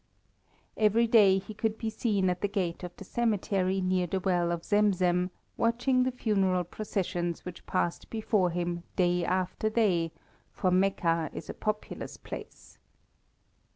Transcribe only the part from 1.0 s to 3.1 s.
day he could be seen at the gate of the